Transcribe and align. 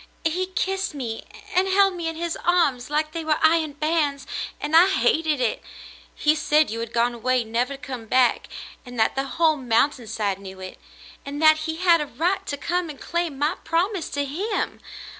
"He 0.25 0.47
kissed 0.47 0.95
me 0.95 1.23
and 1.53 1.67
held 1.67 1.93
me 1.93 2.07
in 2.07 2.15
his 2.15 2.35
arms 2.43 2.89
like 2.89 3.11
they 3.11 3.23
were 3.23 3.37
iron 3.43 3.73
bands— 3.73 4.25
and 4.59 4.75
I 4.75 4.87
hated 4.89 5.39
it. 5.39 5.61
He 6.15 6.33
said 6.33 6.71
you 6.71 6.79
had 6.79 6.91
gone 6.91 7.13
away 7.13 7.43
never 7.43 7.75
to 7.75 7.79
come 7.79 8.07
back, 8.07 8.47
and 8.83 8.99
that 8.99 9.13
the 9.13 9.25
whole 9.37 9.57
mountain 9.57 10.07
side 10.07 10.39
knew 10.39 10.59
it; 10.59 10.79
and 11.23 11.39
that 11.39 11.57
he 11.69 11.75
had 11.75 12.01
a 12.01 12.07
right 12.07 12.43
to 12.47 12.57
come 12.57 12.89
and 12.89 12.99
claim 12.99 13.37
my 13.37 13.57
promise 13.63 14.09
to 14.09 14.25
him. 14.25 14.79